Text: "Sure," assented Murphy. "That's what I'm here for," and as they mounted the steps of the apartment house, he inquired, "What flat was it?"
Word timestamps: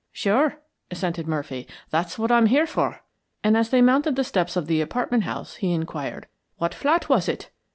"Sure," 0.11 0.55
assented 0.89 1.27
Murphy. 1.27 1.67
"That's 1.91 2.17
what 2.17 2.31
I'm 2.31 2.47
here 2.47 2.65
for," 2.65 3.03
and 3.43 3.55
as 3.55 3.69
they 3.69 3.83
mounted 3.83 4.15
the 4.15 4.23
steps 4.23 4.55
of 4.55 4.65
the 4.65 4.81
apartment 4.81 5.25
house, 5.25 5.57
he 5.57 5.73
inquired, 5.73 6.25
"What 6.57 6.73
flat 6.73 7.07
was 7.07 7.29
it?" 7.29 7.51